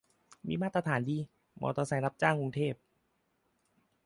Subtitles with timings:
[0.47, 1.17] มีมาตรฐานดี
[1.61, 2.73] มอเตอร์ไซค์รับจ้างกรุงเทพ